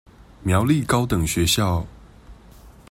[0.41, 1.85] 苗栗高等學校